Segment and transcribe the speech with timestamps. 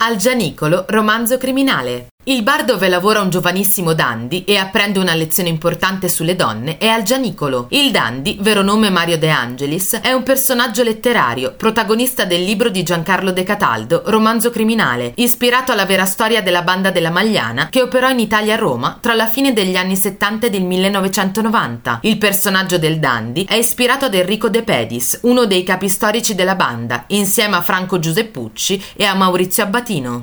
[0.00, 2.10] Al Gianicolo, romanzo criminale.
[2.28, 6.86] Il bar dove lavora un giovanissimo Dandy e apprende una lezione importante sulle donne è
[6.86, 7.68] al Gianicolo.
[7.70, 12.82] Il Dandy, vero nome Mario De Angelis, è un personaggio letterario, protagonista del libro di
[12.82, 18.10] Giancarlo De Cataldo, Romanzo criminale, ispirato alla vera storia della banda della Magliana che operò
[18.10, 22.00] in Italia a Roma tra la fine degli anni 70 e del 1990.
[22.02, 26.56] Il personaggio del Dandy è ispirato ad Enrico De Pedis, uno dei capi storici della
[26.56, 30.16] banda, insieme a Franco Giuseppucci e a Maurizio Abbatino.